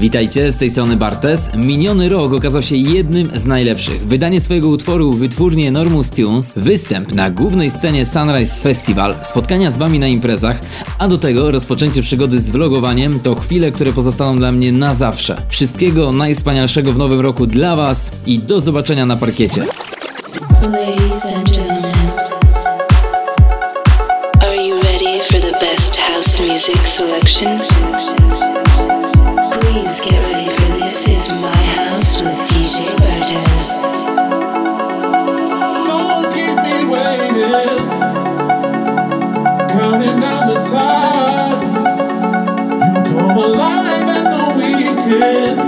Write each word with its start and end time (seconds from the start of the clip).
Witajcie, 0.00 0.52
z 0.52 0.56
tej 0.56 0.70
strony 0.70 0.96
Bartes. 0.96 1.50
Miniony 1.54 2.08
rok 2.08 2.32
okazał 2.32 2.62
się 2.62 2.76
jednym 2.76 3.30
z 3.34 3.46
najlepszych. 3.46 4.06
Wydanie 4.06 4.40
swojego 4.40 4.68
utworu 4.68 5.12
w 5.12 5.18
wytwórni 5.18 5.66
Enormous 5.66 6.10
Tunes, 6.10 6.54
występ 6.56 7.14
na 7.14 7.30
głównej 7.30 7.70
scenie 7.70 8.04
Sunrise 8.04 8.60
Festival, 8.60 9.14
spotkania 9.22 9.70
z 9.70 9.78
wami 9.78 9.98
na 9.98 10.06
imprezach, 10.06 10.60
a 10.98 11.08
do 11.08 11.18
tego 11.18 11.50
rozpoczęcie 11.50 12.02
przygody 12.02 12.40
z 12.40 12.50
vlogowaniem 12.50 13.20
to 13.20 13.34
chwile, 13.34 13.72
które 13.72 13.92
pozostaną 13.92 14.36
dla 14.36 14.52
mnie 14.52 14.72
na 14.72 14.94
zawsze. 14.94 15.42
Wszystkiego 15.48 16.12
najwspanialszego 16.12 16.92
w 16.92 16.98
nowym 16.98 17.20
roku 17.20 17.46
dla 17.46 17.76
was 17.76 18.10
i 18.26 18.38
do 18.38 18.60
zobaczenia 18.60 19.06
na 19.06 19.16
parkiecie. 19.16 19.64
Ladies 20.62 21.24
and 21.36 21.56
Get 29.86 30.18
ready 30.20 30.50
for 30.50 30.78
this 30.80 31.08
is 31.08 31.30
my 31.30 31.56
house 31.76 32.20
with 32.20 32.36
DJ 32.50 32.90
Bartez. 32.98 33.68
Don't 35.86 36.26
keep 36.34 36.56
me 36.66 36.76
waiting, 36.90 37.36
counting 39.70 40.18
down 40.18 40.42
the 40.48 40.58
time. 40.74 41.60
You 42.82 42.94
come 43.10 43.36
alive 43.38 44.08
at 44.16 44.26
the 44.34 44.44
weekend. 44.58 45.58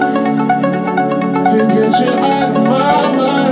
Can't 1.46 1.70
get 1.70 1.94
you 2.00 2.12
out 2.18 2.56
of 2.56 2.62
my 2.64 3.16
mind, 3.18 3.47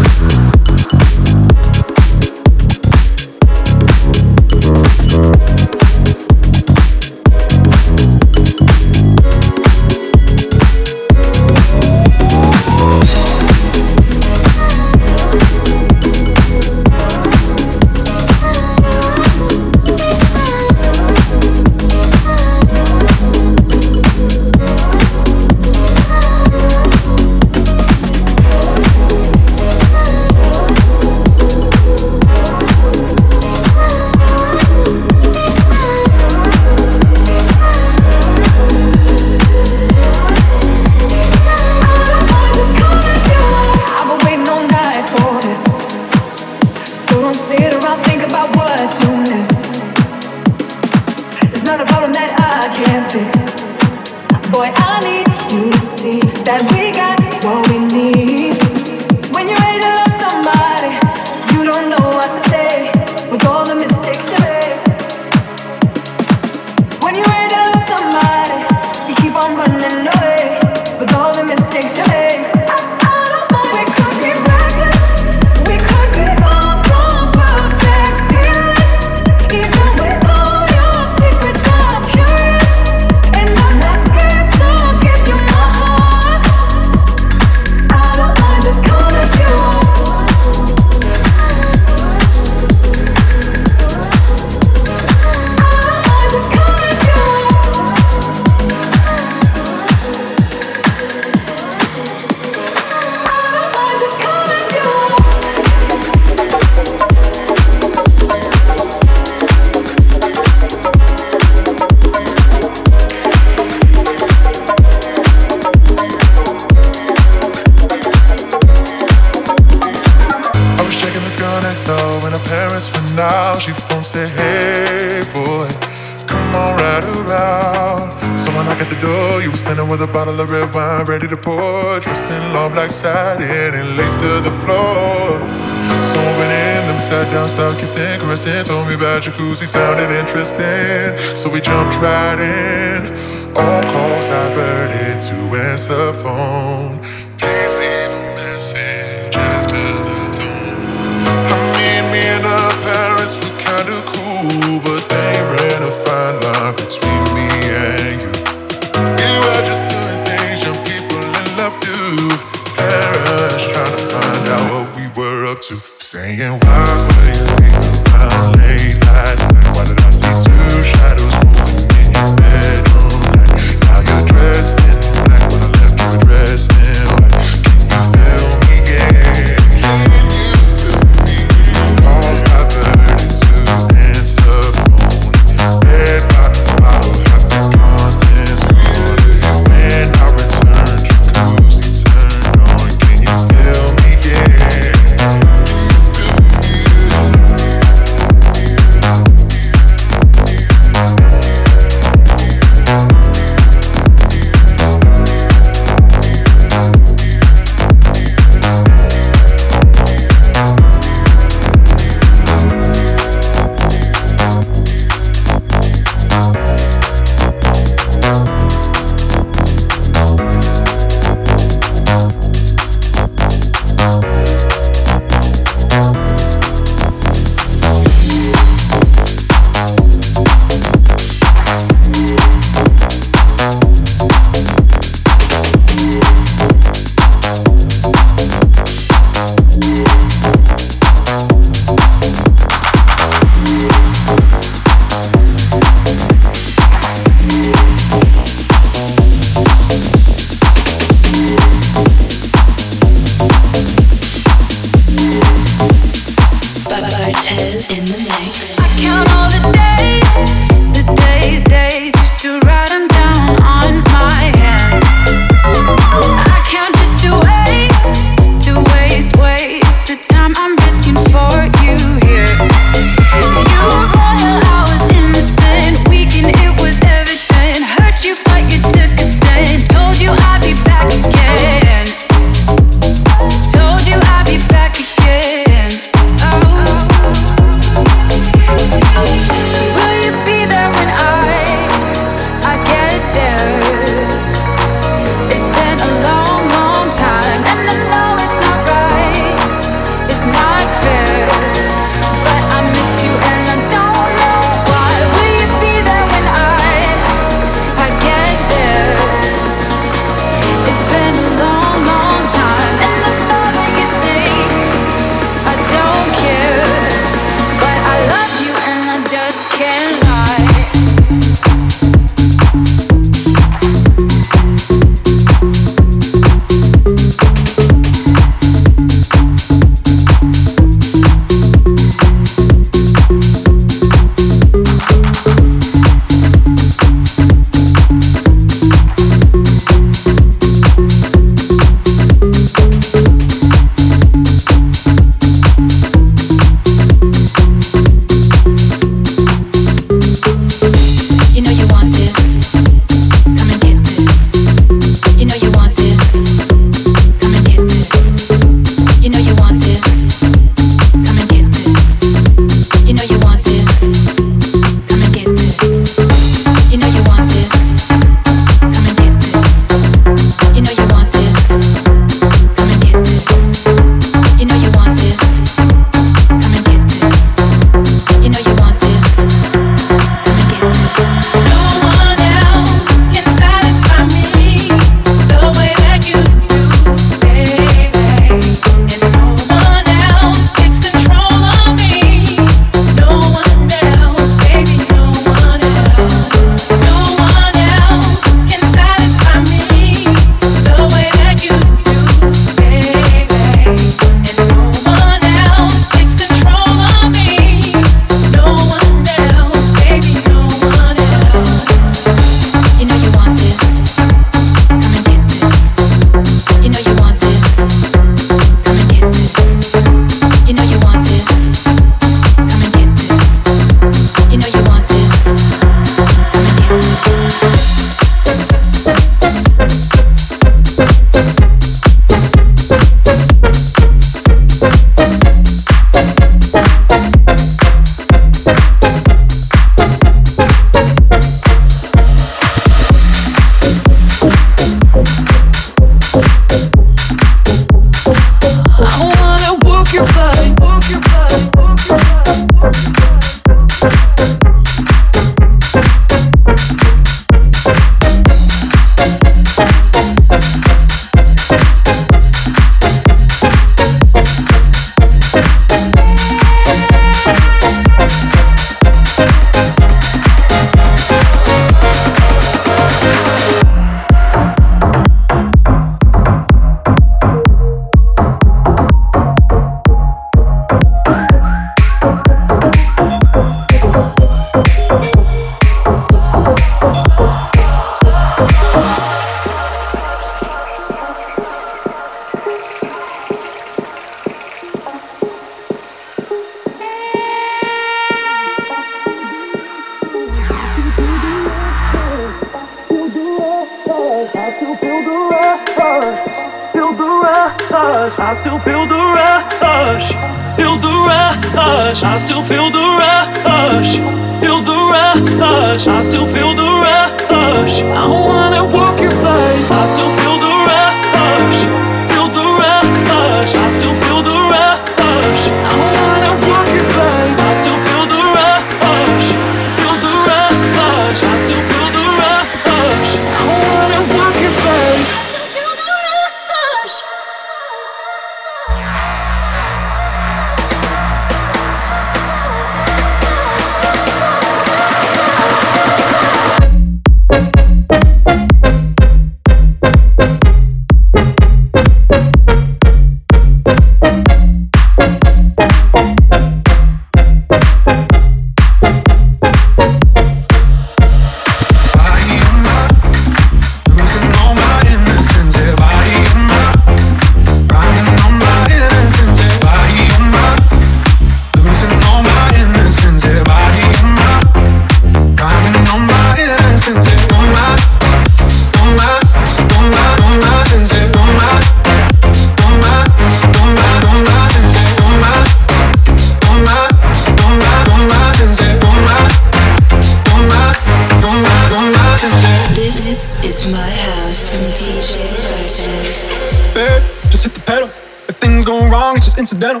This 593.28 593.60
is 593.62 593.84
my 593.84 594.08
house. 594.08 594.72
DJ 594.72 595.52
Bartes. 595.60 596.96
Babe, 596.96 597.20
just 597.52 597.64
hit 597.64 597.74
the 597.74 597.84
pedal. 597.84 598.08
If 598.48 598.56
things 598.56 598.86
go 598.86 599.04
wrong, 599.12 599.36
it's 599.36 599.44
just 599.44 599.58
incidental. 599.58 600.00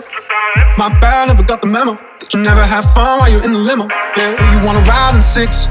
My 0.78 0.88
bad, 0.98 1.28
never 1.28 1.42
got 1.42 1.60
the 1.60 1.66
memo. 1.66 2.00
That 2.20 2.32
you 2.32 2.40
never 2.40 2.64
have 2.64 2.88
fun 2.96 3.20
while 3.20 3.28
you're 3.28 3.44
in 3.44 3.52
the 3.52 3.60
limo. 3.60 3.84
Yeah, 4.16 4.32
oh, 4.32 4.48
you 4.56 4.64
wanna 4.64 4.80
ride 4.88 5.12
in 5.14 5.20
six. 5.20 5.68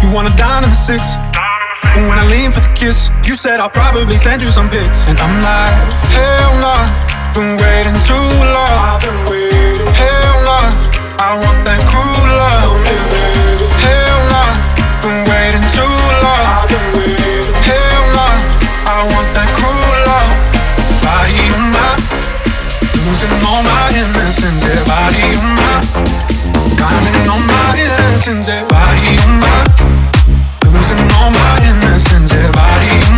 You 0.00 0.08
wanna 0.08 0.32
dine 0.40 0.64
in 0.64 0.72
the 0.72 0.80
six. 0.88 1.12
And 1.92 2.08
when 2.08 2.16
I 2.16 2.24
lean 2.24 2.56
for 2.56 2.64
the 2.64 2.72
kiss, 2.72 3.12
you 3.28 3.36
said 3.36 3.60
I'll 3.60 3.68
probably 3.68 4.16
send 4.16 4.40
you 4.40 4.50
some 4.50 4.70
pics. 4.72 5.04
And 5.04 5.20
I'm 5.20 5.44
like, 5.44 5.76
hell 6.16 6.56
nah, 6.56 6.88
been 7.36 7.60
waiting 7.60 8.00
too 8.08 8.28
long. 8.56 8.96
Hell 9.92 10.36
nah, 10.40 10.72
I 11.20 11.36
want 11.36 11.68
that 11.68 11.77
losing 23.18 23.46
all 23.48 23.62
my 23.64 23.90
innocence. 23.96 24.64
Yeah, 24.64 24.84
body 24.84 25.34
of 25.34 25.42
mine, 25.58 25.86
grinding 26.76 27.26
on 27.26 27.42
my 27.46 27.74
innocence. 27.74 28.46
Yeah, 28.46 28.64
body 28.68 29.18
of 29.18 29.30
mine, 29.42 29.66
losing 30.72 31.02
all 31.18 31.30
my 31.30 31.58
innocence. 31.66 32.32
Yeah, 32.32 32.52
body 32.52 32.86
on 32.86 33.12
my 33.12 33.17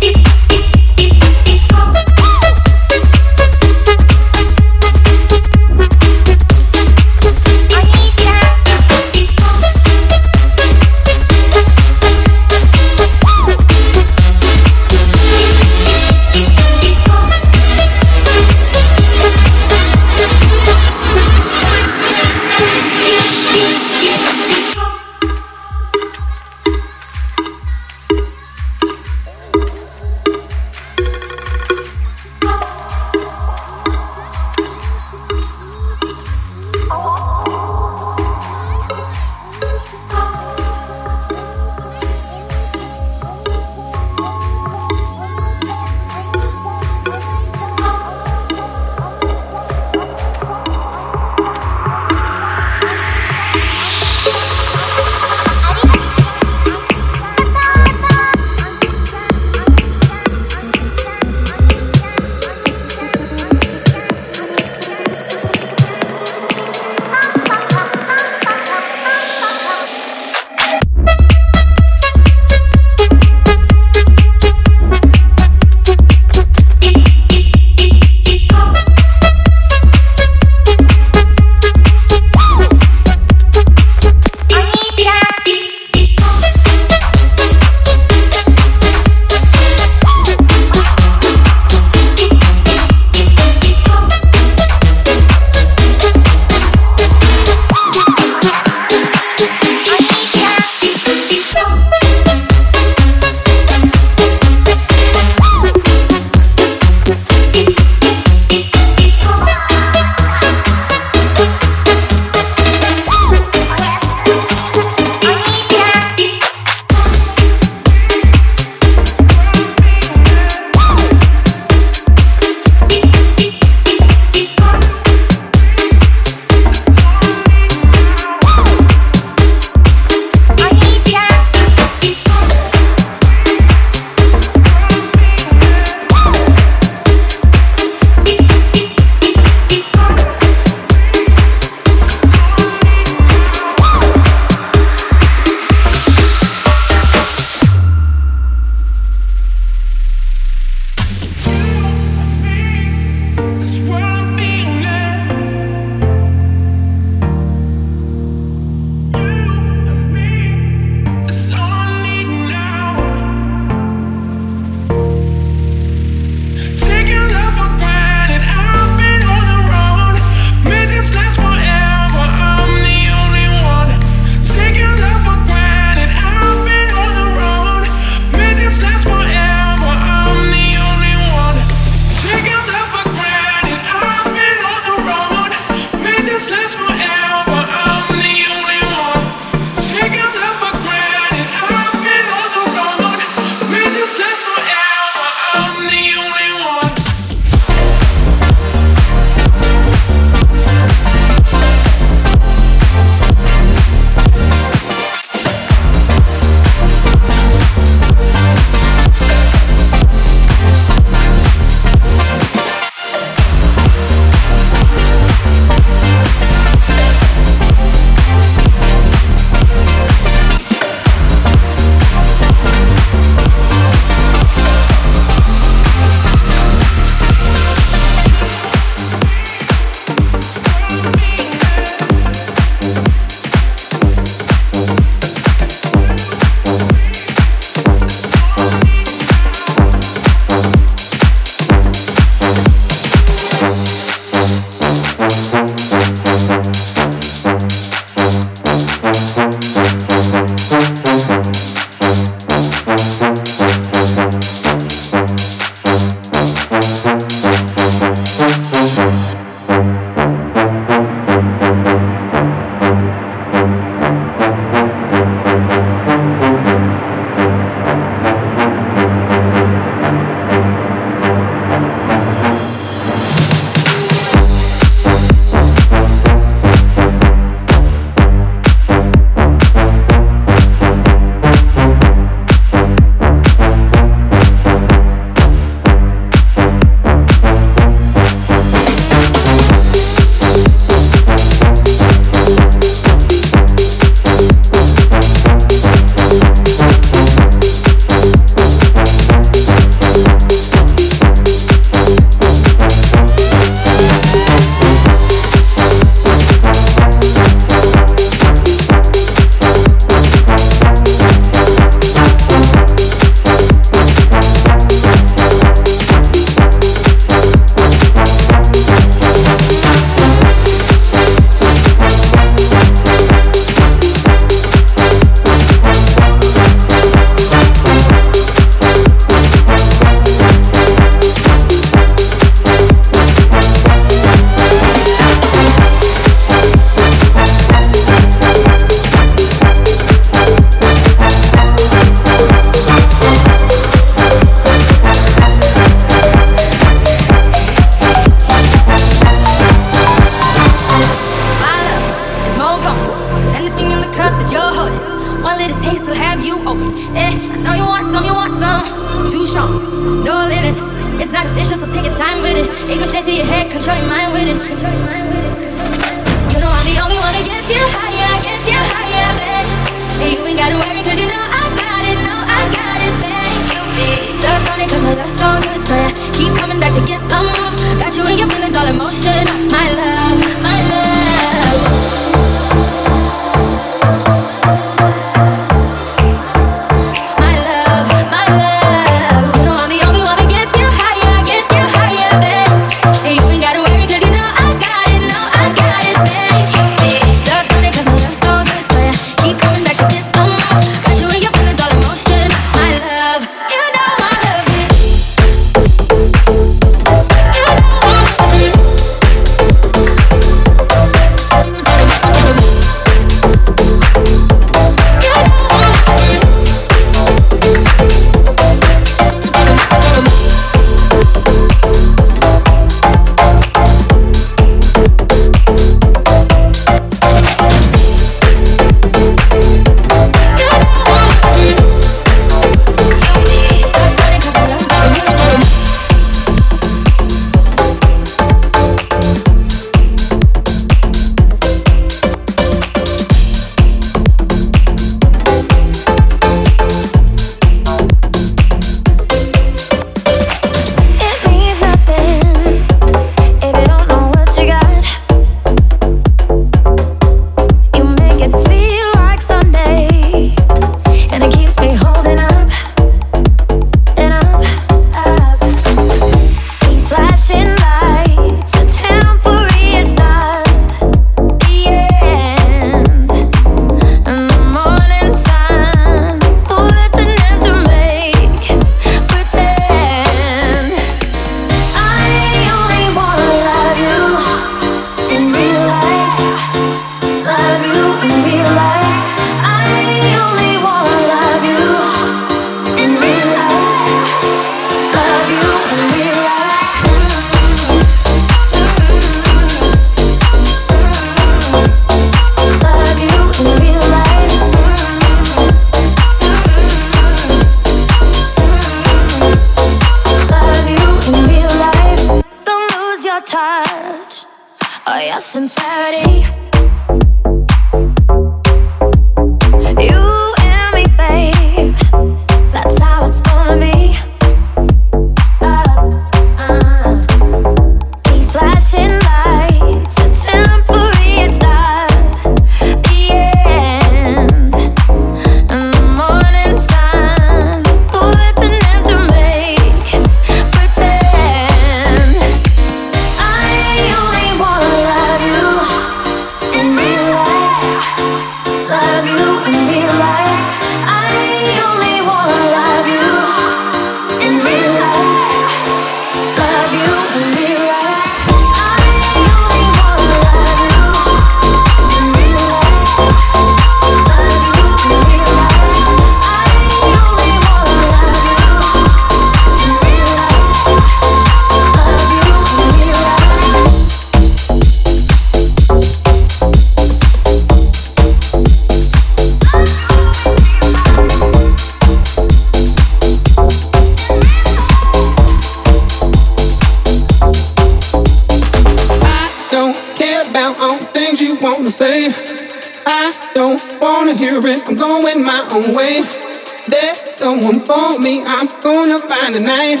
come 597.80 598.16
for 598.16 598.22
me, 598.22 598.42
I'm 598.44 598.68
gonna 598.80 599.18
find 599.18 599.54
a 599.56 599.60
name. 599.60 600.00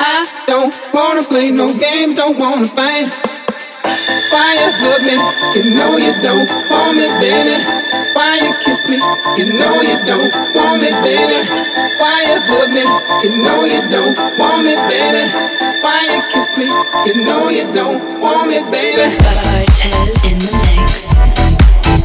I 0.00 0.26
don't 0.46 0.74
wanna 0.92 1.22
play 1.22 1.50
no 1.50 1.68
games, 1.76 2.14
don't 2.16 2.38
wanna 2.38 2.66
fight. 2.66 3.12
Why 4.30 4.54
you 4.58 4.70
hug 4.82 5.02
me? 5.06 5.16
You 5.54 5.74
know 5.74 5.96
you 5.96 6.12
don't 6.22 6.48
want 6.70 6.96
me, 6.96 7.06
baby. 7.20 7.56
Why 8.14 8.36
you 8.42 8.52
kiss 8.64 8.88
me? 8.88 8.98
You 9.36 9.58
know 9.58 9.80
you 9.82 9.96
don't 10.06 10.32
want 10.54 10.82
me, 10.82 10.90
baby. 11.02 11.38
Why 11.98 12.22
you 12.26 12.40
hug 12.50 12.70
me? 12.74 12.84
You 13.22 13.42
know 13.42 13.64
you 13.64 13.80
don't 13.90 14.16
want 14.38 14.64
me, 14.64 14.74
baby. 14.88 15.22
Why 15.82 16.02
you 16.10 16.22
kiss 16.32 16.56
me? 16.58 16.66
You 17.06 17.24
know 17.24 17.48
you 17.48 17.70
don't 17.72 18.20
want 18.20 18.50
me, 18.50 18.58
baby. 18.70 19.16
Bartez 19.22 20.24
in 20.30 20.38
the 20.38 20.52
mix. 20.66 21.14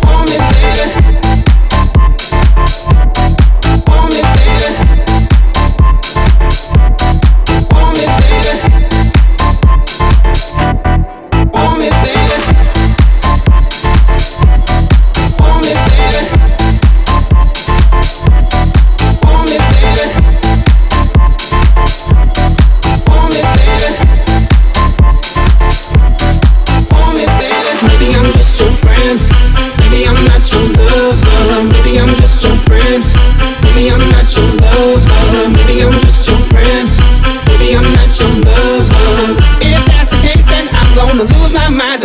Want 0.04 0.30
me, 0.30 0.38
baby. 0.38 1.23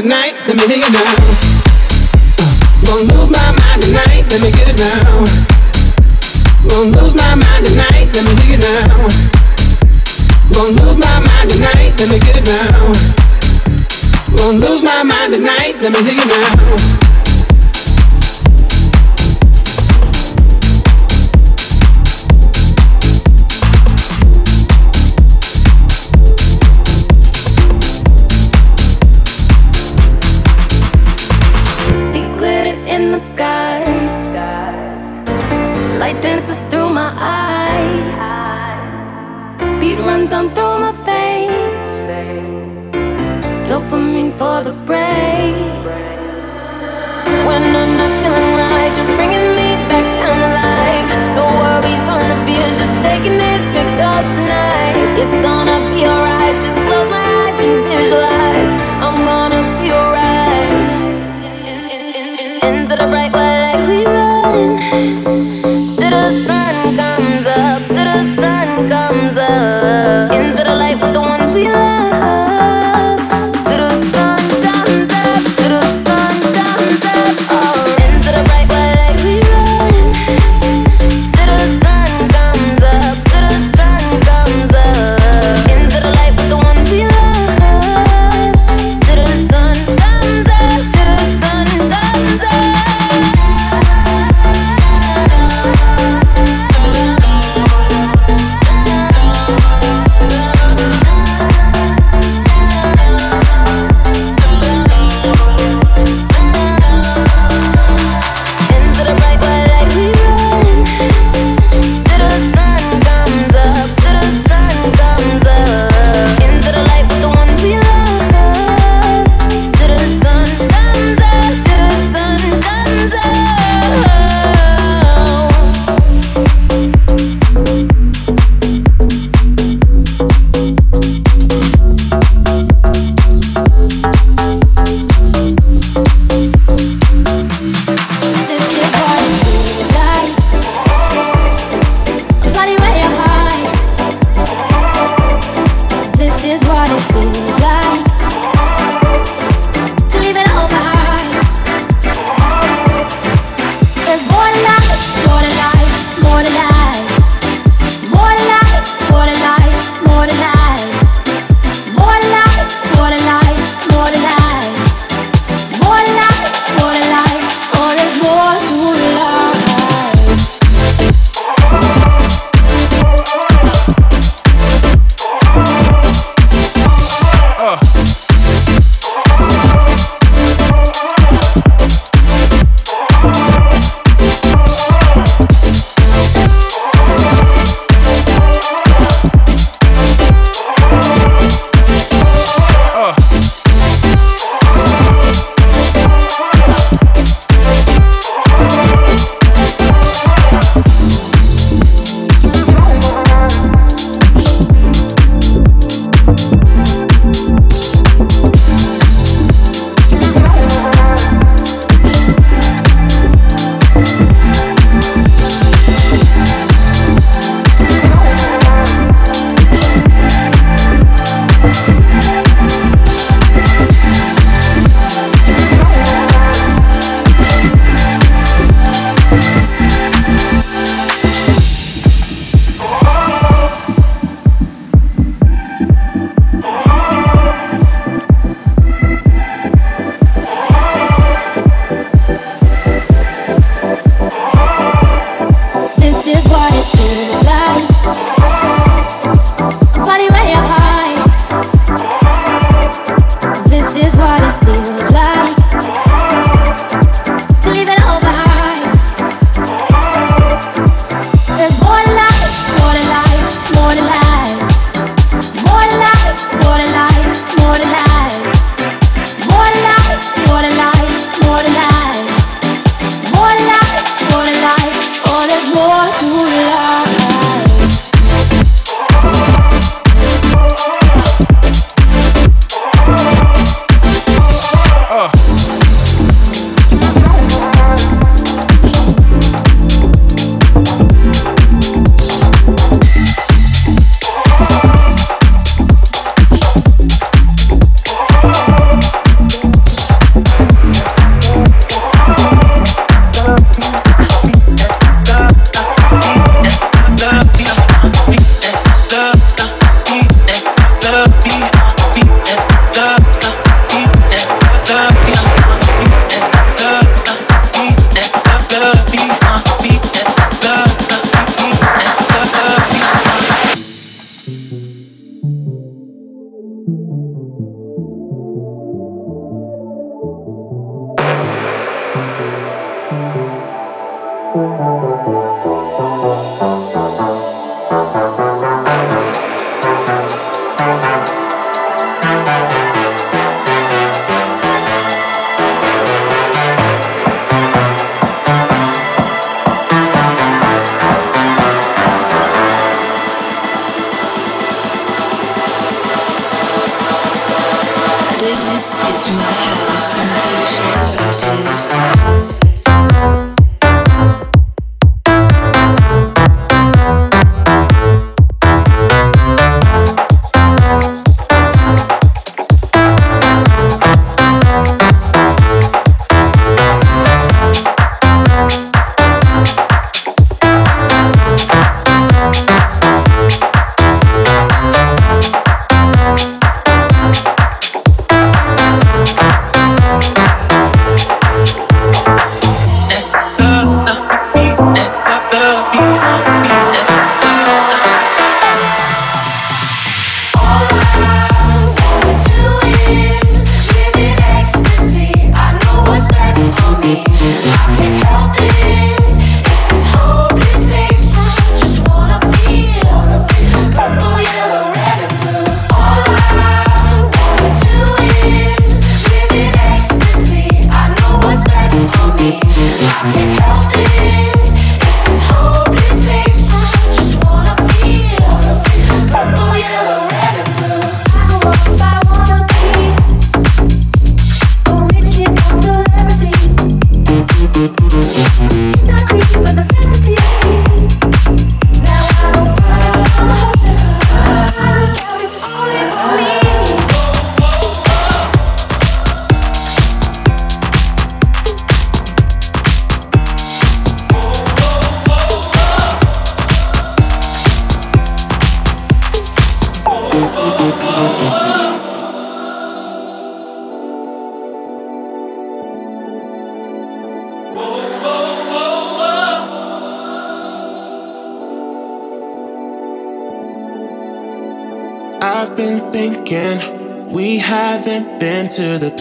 tonight, 0.08 0.32
let 0.46 0.56
me 0.56 0.64
hear 0.66 0.78
you 0.78 0.90
now. 0.90 1.04
Gonna 2.80 3.12
lose 3.12 3.28
my 3.28 3.52
mind 3.60 3.82
tonight, 3.82 4.24
let 4.32 4.40
me 4.40 4.50
get 4.56 4.72
it 4.72 4.78
now. 4.80 5.04
Gonna 6.64 6.96
lose 6.96 7.12
my 7.12 7.34
mind 7.36 7.66
tonight, 7.66 8.08
let 8.16 8.24
me 8.24 8.32
hear 8.40 8.52
you 8.52 8.56
now. 8.56 8.88
Gonna 10.48 10.80
lose 10.80 10.96
my 10.96 11.20
mind 11.28 11.50
tonight, 11.50 11.92
let 12.00 12.08
me 12.08 12.18
get 12.20 12.40
it 12.40 12.46
now. 12.48 12.88
Gonna 14.32 14.56
lose 14.56 14.82
my 14.82 15.02
mind 15.02 15.34
tonight, 15.34 15.76
let 15.82 15.92
me 15.92 16.00
hear 16.00 16.16
you 16.16 16.26
now. 16.26 17.17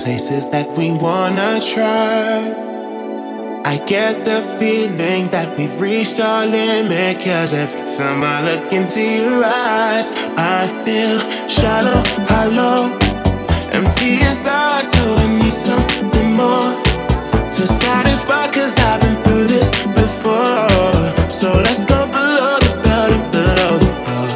Places 0.08 0.48
that 0.48 0.70
we 0.78 0.90
wanna 0.90 1.60
try. 1.60 2.40
I 3.72 3.76
get 3.94 4.24
the 4.24 4.40
feeling 4.58 5.28
that 5.36 5.48
we've 5.58 5.78
reached 5.82 6.22
our 6.22 6.46
limit. 6.46 7.20
Cause 7.20 7.52
every 7.54 7.86
time 7.98 8.24
I 8.24 8.38
look 8.50 8.72
into 8.72 9.02
your 9.02 9.44
eyes, 9.44 10.08
I 10.56 10.62
feel 10.86 11.18
shallow, 11.58 12.02
hollow, 12.32 12.80
empty 13.78 14.12
inside. 14.28 14.86
So 14.94 15.04
I 15.24 15.28
need 15.40 15.58
something 15.70 16.30
more 16.42 16.72
to 17.56 17.64
satisfy. 17.84 18.46
Cause 18.58 18.78
I've 18.80 19.02
been 19.02 19.18
through 19.24 19.48
this 19.56 19.70
before. 20.02 21.04
So 21.40 21.48
let's 21.66 21.84
go 21.84 22.00
below 22.18 22.56
the 22.66 22.74
belt, 22.86 23.12
below 23.36 23.74
the 23.84 23.92
floor, 24.00 24.28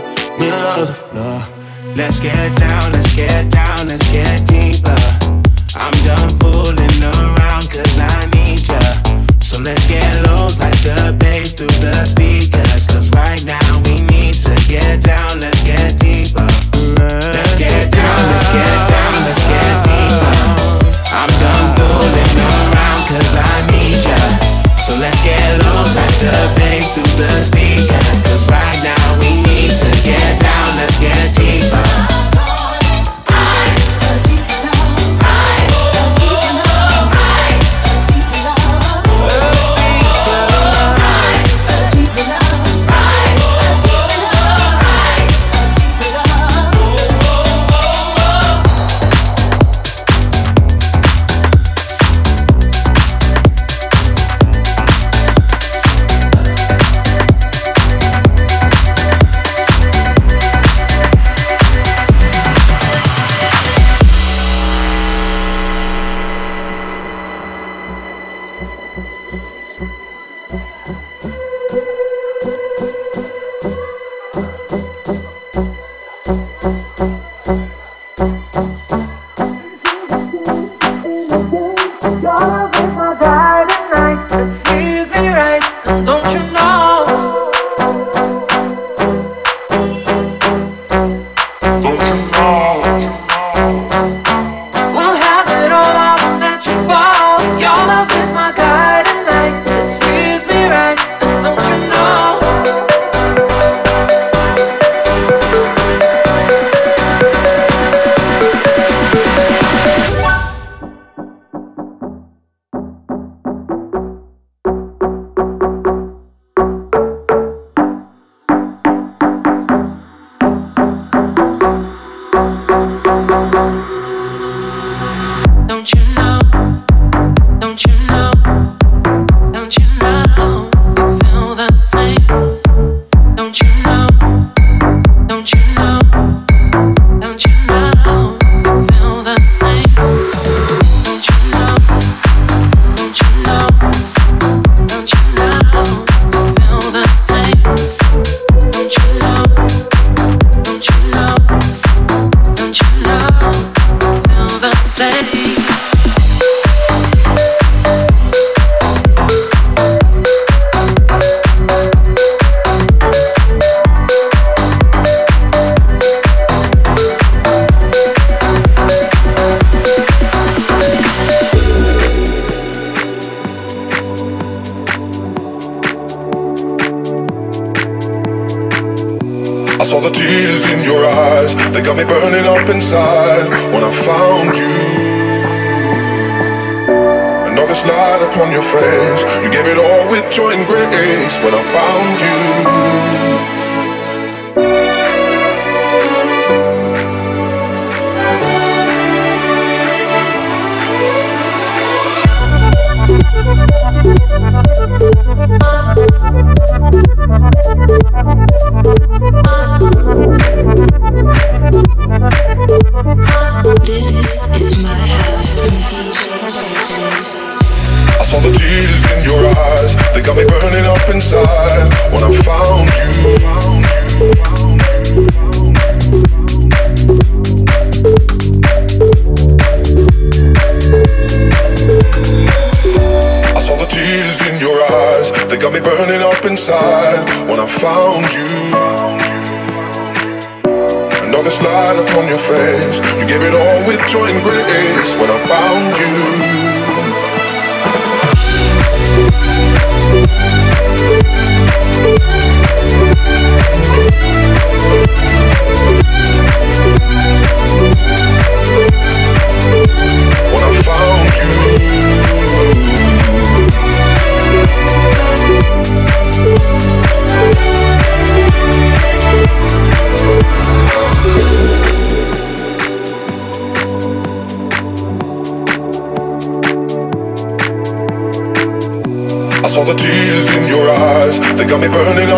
below 0.42 0.86
the 0.92 0.98
floor. 1.08 1.40
Let's 1.96 2.20
get 2.20 2.50
down, 2.60 2.92
let's 2.92 3.16
get 3.16 3.50
down, 3.50 3.88
let's 3.88 4.12
get 4.12 4.46
deeper. 4.48 4.71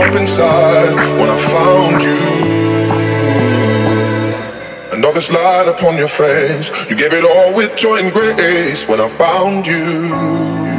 up 0.04 0.16
inside 0.16 0.94
when 1.20 1.30
I 1.30 1.38
found 1.38 2.04
you. 2.04 2.20
And 4.92 5.06
all 5.06 5.14
this 5.14 5.32
light 5.32 5.68
upon 5.68 5.98
your 5.98 6.08
face, 6.08 6.90
you 6.90 6.96
gave 6.96 7.14
it 7.14 7.24
all 7.24 7.56
with 7.56 7.76
joy 7.76 7.98
and 7.98 8.12
grace 8.12 8.88
when 8.88 9.00
I 9.00 9.08
found 9.08 9.66
you. 9.68 10.73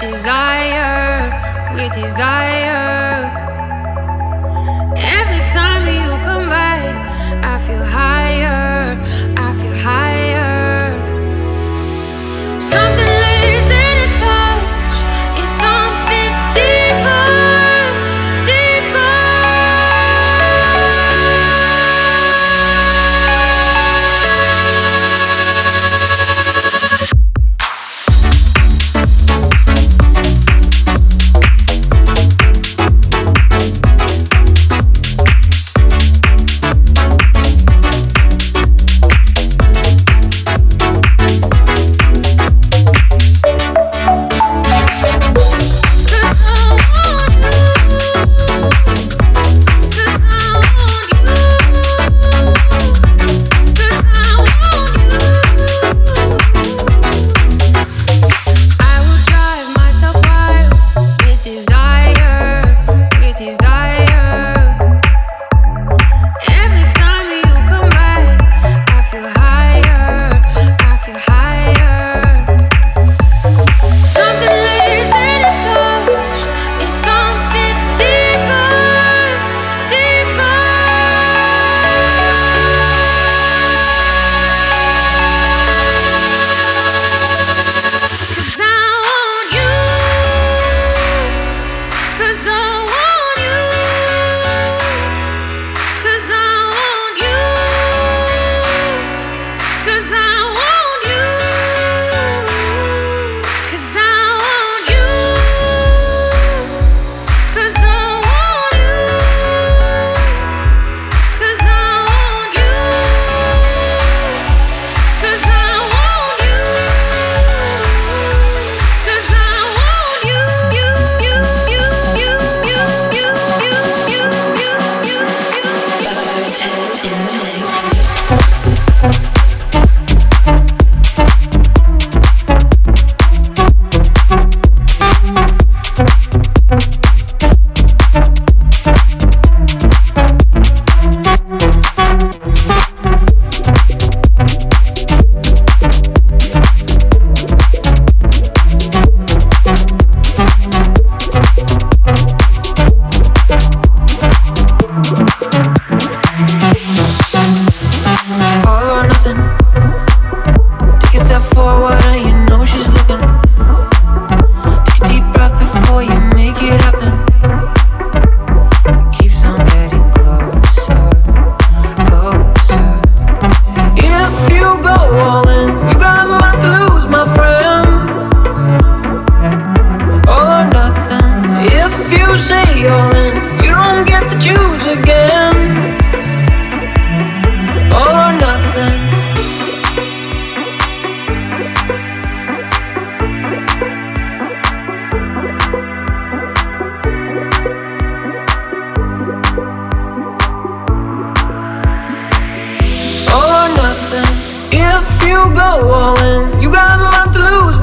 desire, 0.00 1.74
we 1.74 1.88
desire. 1.90 3.47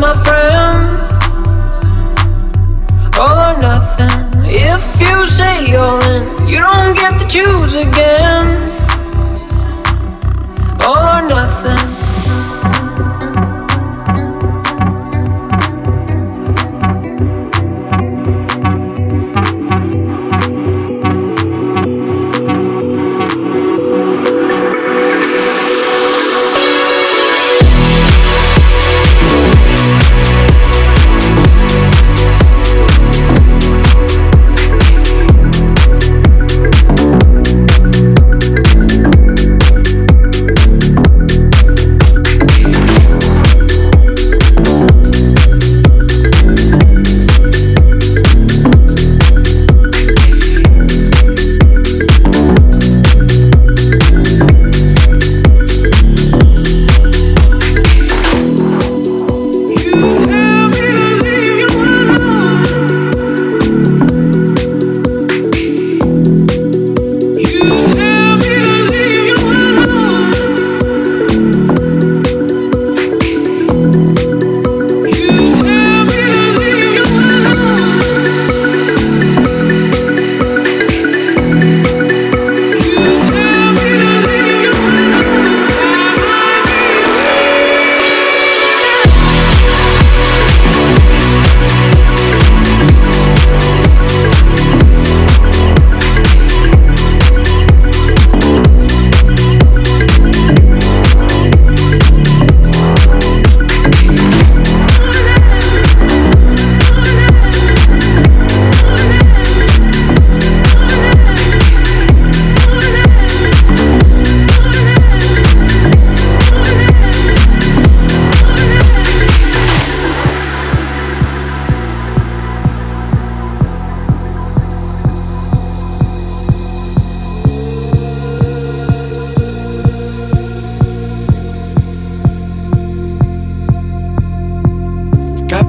My 0.06 0.14
friend. 0.24 0.82
All 3.18 3.40
or 3.48 3.56
nothing. 3.60 4.46
If 4.46 4.84
you 5.02 5.28
say 5.28 5.76
all 5.76 6.04
in, 6.14 6.48
you 6.48 6.60
don't 6.60 6.94
get 6.96 7.20
to 7.22 7.28
choose 7.28 7.74
again. 7.74 8.75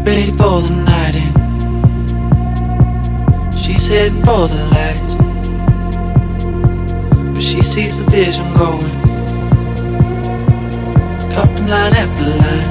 Ready 0.07 0.31
for 0.31 0.61
the 0.63 0.71
night 0.85 1.17
in. 1.17 1.27
She's 3.59 3.89
heading 3.89 4.23
for 4.23 4.47
the 4.47 4.55
lights. 4.71 5.15
But 7.35 7.43
she 7.43 7.61
sees 7.61 7.99
the 7.99 8.05
vision 8.09 8.47
going. 8.55 8.87
Cupping 11.35 11.67
line 11.67 11.95
after 12.03 12.25
line. 12.43 12.69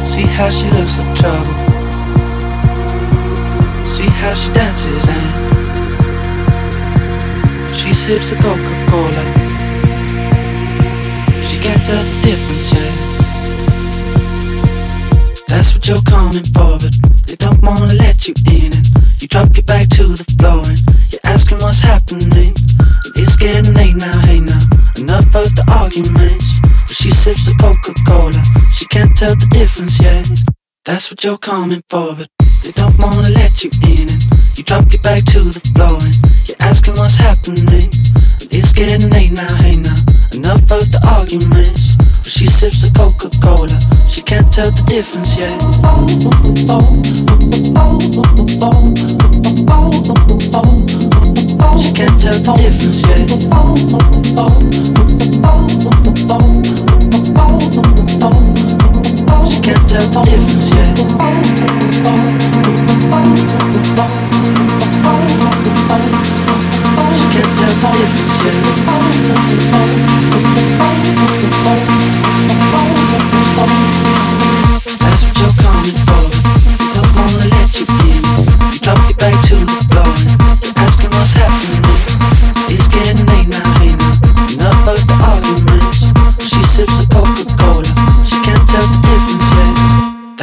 See 0.00 0.22
how 0.22 0.48
she 0.48 0.70
looks 0.70 0.96
like 1.00 1.16
trouble. 1.18 1.54
See 3.84 4.08
how 4.22 4.34
she 4.34 4.52
dances 4.54 5.08
and 5.08 5.28
she 7.76 7.92
sips 7.92 8.30
the 8.30 8.36
Coca-Cola. 8.36 9.24
She 11.42 11.58
can't 11.58 11.84
tell 11.84 12.04
the 12.04 12.20
difference. 12.22 13.21
You're 15.92 16.08
coming 16.08 16.48
for, 16.56 16.80
but 16.80 16.88
they 17.28 17.36
don't 17.36 17.60
wanna 17.60 17.92
let 18.00 18.24
you 18.24 18.32
in. 18.48 18.72
And 18.72 18.88
you 19.20 19.28
drop 19.28 19.52
your 19.52 19.68
back 19.68 19.92
to 20.00 20.08
the 20.16 20.24
floor 20.40 20.64
and 20.64 20.80
you're 21.12 21.20
asking 21.28 21.60
what's 21.60 21.84
happening. 21.84 22.56
It's 23.12 23.36
getting 23.36 23.76
late 23.76 24.00
now, 24.00 24.16
hey 24.24 24.40
now. 24.40 24.56
Enough 24.96 25.28
of 25.36 25.52
the 25.52 25.68
arguments. 25.68 26.64
But 26.88 26.96
she 26.96 27.12
sips 27.12 27.44
the 27.44 27.52
Coca 27.60 27.92
Cola, 28.08 28.40
she 28.72 28.88
can't 28.88 29.12
tell 29.20 29.36
the 29.36 29.44
difference 29.52 30.00
yet. 30.00 30.24
That's 30.88 31.12
what 31.12 31.20
you're 31.24 31.36
coming 31.36 31.84
for, 31.92 32.16
but 32.16 32.32
they 32.64 32.72
don't 32.72 32.96
wanna 32.96 33.28
let 33.28 33.60
you 33.60 33.68
in. 33.84 34.08
And 34.08 34.24
you 34.56 34.64
drop 34.64 34.88
your 34.88 35.04
back 35.04 35.28
to 35.36 35.44
the 35.44 35.60
floor 35.76 36.00
and 36.00 36.16
you're 36.48 36.62
asking 36.64 36.96
what's 36.96 37.20
happening. 37.20 37.68
And 37.68 37.92
it's 38.48 38.72
getting 38.72 39.12
late 39.12 39.36
now, 39.36 39.54
hey 39.60 39.76
now. 39.76 40.00
Enough 40.32 40.72
of 40.72 40.88
the 40.88 41.04
arguments. 41.04 42.00
But 42.24 42.32
she 42.32 42.48
sips 42.48 42.80
the 42.80 42.88
Coca 42.96 43.28
Cola, 43.44 43.76
she 44.12 44.20
can't 44.20 44.52
tell 44.52 44.70
the 44.70 44.82
difference 44.82 45.38
yet. 45.38 45.58
She 51.80 51.92
can't 51.94 52.20
tell 52.20 52.38
the 52.38 52.52
difference 52.60 53.02
yet. 53.08 53.28
She 59.48 59.58
can't 59.62 59.88
tell 59.88 60.06
the 60.12 60.20
difference 60.28 60.68
yet. 60.74 60.92
She 67.16 67.26
can't 67.32 67.52
tell 67.58 67.72
the 67.72 67.88
difference 67.96 68.36
yet. 68.44 68.72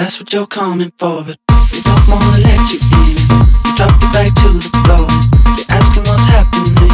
That's 0.09 0.19
what 0.19 0.33
you're 0.33 0.47
coming 0.47 0.89
for, 0.97 1.21
but 1.21 1.37
they 1.69 1.85
don't 1.85 2.05
wanna 2.09 2.41
let 2.41 2.73
you 2.73 2.81
in. 2.97 3.13
You 3.13 3.77
drop 3.77 3.93
your 4.01 4.09
back 4.09 4.33
to 4.41 4.49
the 4.57 4.65
floor. 4.81 5.05
You're 5.53 5.69
asking 5.69 6.01
what's 6.09 6.25
happening. 6.25 6.89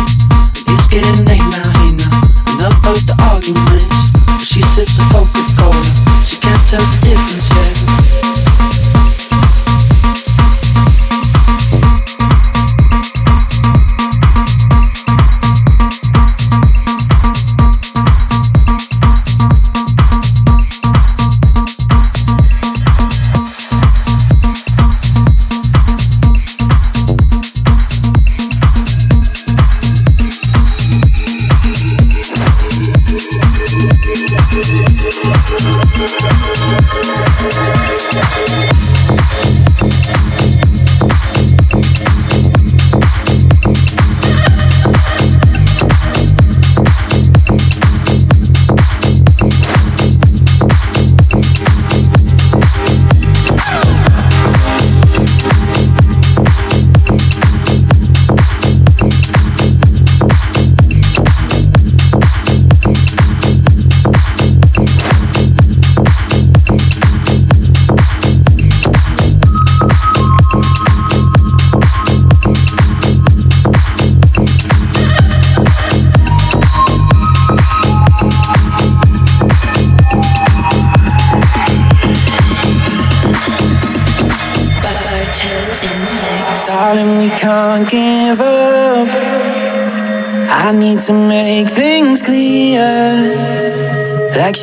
It's 0.76 0.84
getting 0.92 1.24
late 1.24 1.40
now, 1.48 1.64
hey 1.80 1.96
now. 1.96 2.12
Enough 2.60 2.76
of 2.92 3.00
the 3.08 3.16
arguments. 3.32 4.12
She 4.44 4.60
sips 4.60 5.00
the 5.00 5.08
Coca-Cola. 5.16 5.92
She 6.28 6.44
can't 6.44 6.60
tell 6.68 6.84
the 6.84 7.00
difference 7.08 7.45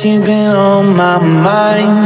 she's 0.03 0.19
been 0.19 0.53
on 0.53 0.97
my 0.97 1.17
mind. 1.17 1.99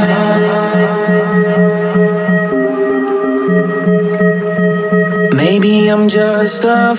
Maybe 5.36 5.88
I'm 5.88 6.08
just 6.08 6.64
a 6.64 6.94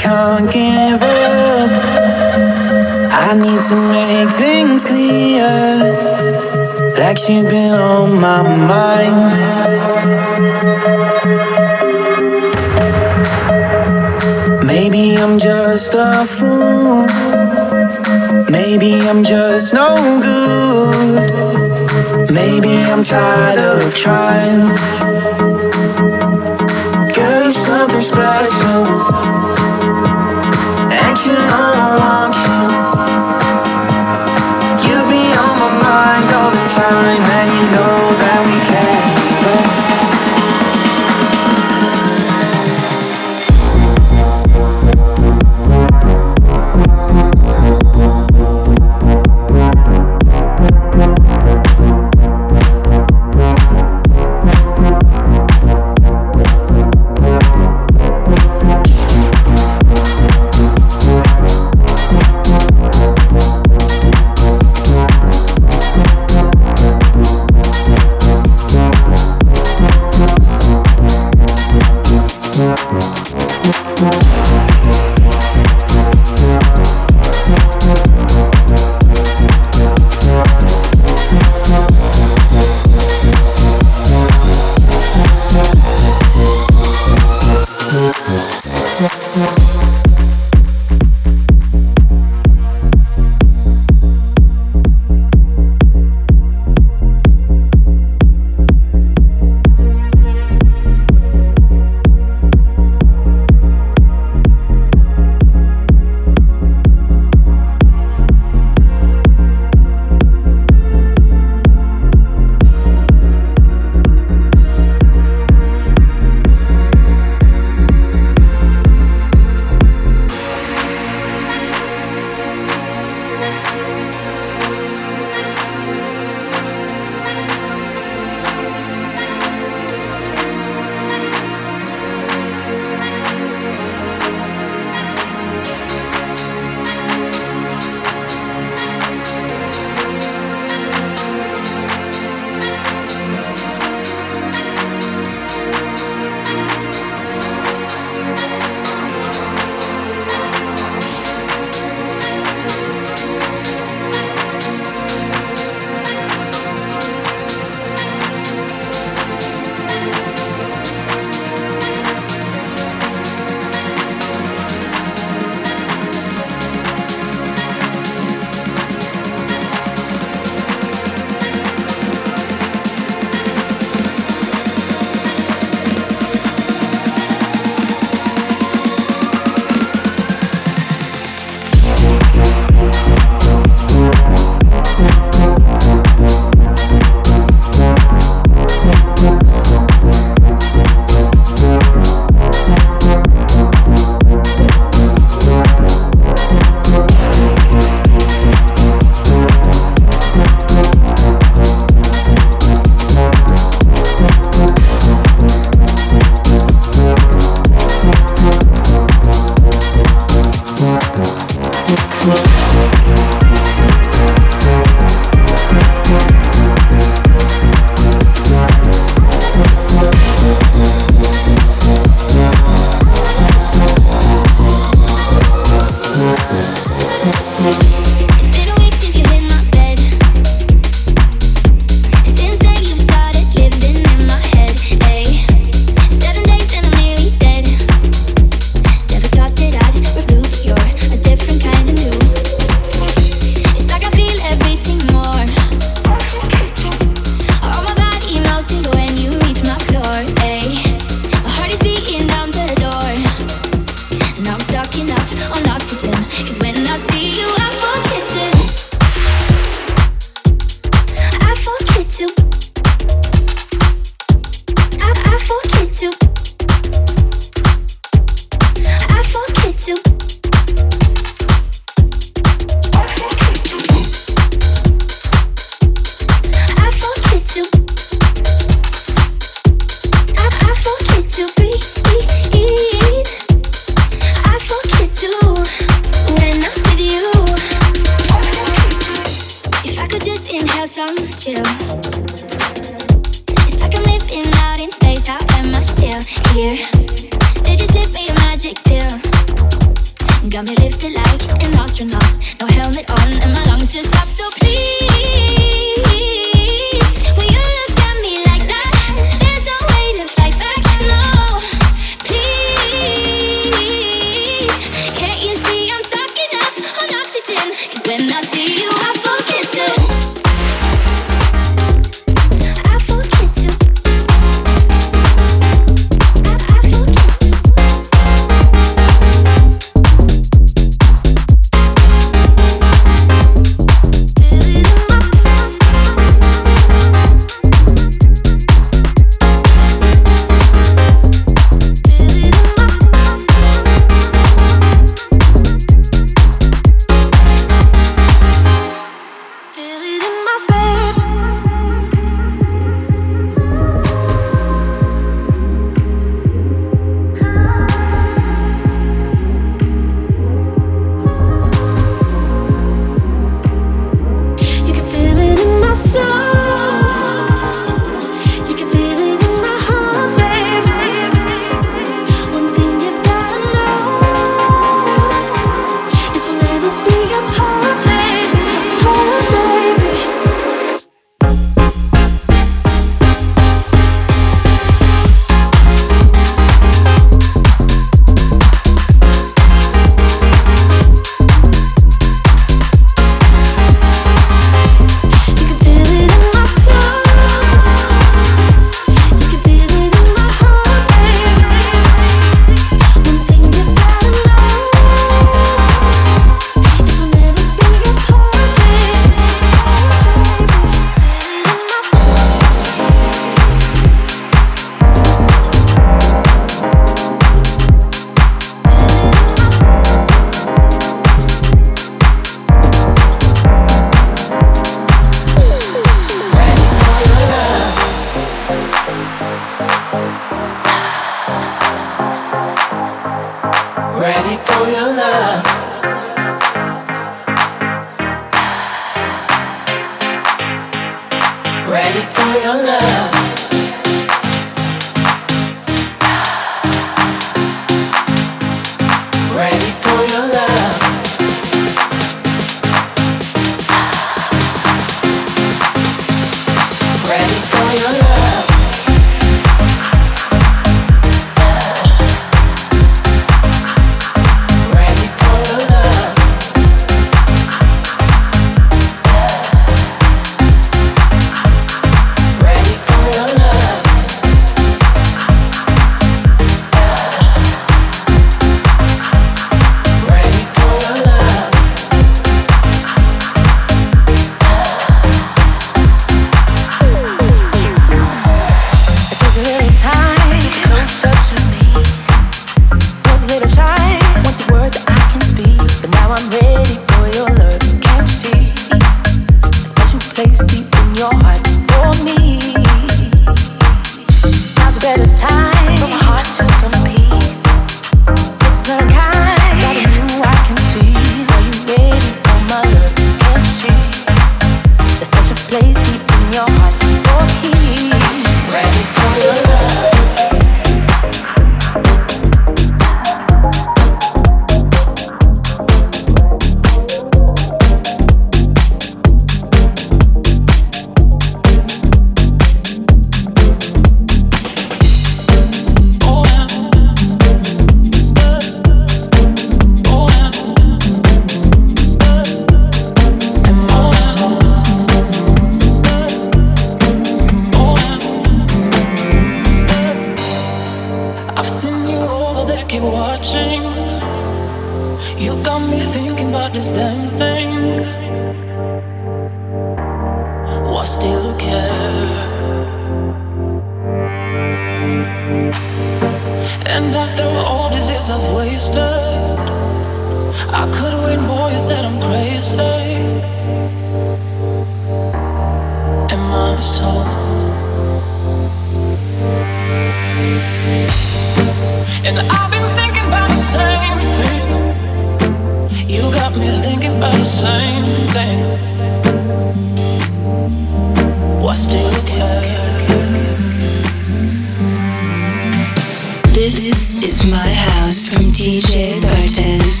is, 597.23 597.43
my 597.43 597.73
house 597.73 598.29
from 598.29 598.51
DJ 598.51 599.19
Bartez. 599.19 600.00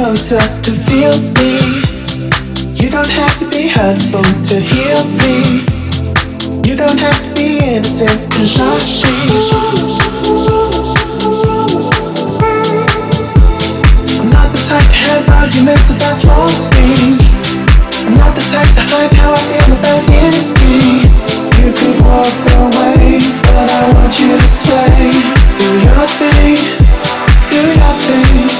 closer 0.00 0.40
to 0.64 0.72
feel 0.88 1.12
me. 1.36 1.60
You 2.80 2.88
don't 2.88 3.12
have 3.20 3.36
to 3.40 3.46
be 3.52 3.68
hurtful 3.68 4.24
to 4.48 4.56
heal 4.56 5.04
me. 5.20 5.60
You 6.64 6.74
don't 6.74 6.98
have 6.98 7.20
to 7.20 7.30
be 7.36 7.60
innocent 7.60 8.16
to 8.32 8.42
shush 8.48 9.04
I'm 14.16 14.30
not 14.32 14.48
the 14.56 14.62
type 14.72 14.88
to 14.88 14.98
have 15.04 15.28
arguments 15.36 15.92
about 15.92 16.16
small 16.16 16.48
things. 16.72 17.20
I'm 18.08 18.16
not 18.16 18.32
the 18.32 18.44
type 18.56 18.72
to 18.80 18.82
hide 18.88 19.12
how 19.20 19.36
I 19.36 19.42
feel 19.52 19.70
about 19.76 20.02
anything. 20.24 21.12
You 21.60 21.70
could 21.76 22.00
walk 22.08 22.40
away, 22.56 23.20
but 23.52 23.68
I 23.68 23.82
want 23.92 24.16
you 24.16 24.32
to 24.32 24.48
stay. 24.48 25.12
Do 25.60 25.68
your 25.84 26.06
thing, 26.16 26.56
do 27.52 27.60
your 27.68 27.94
thing. 28.00 28.59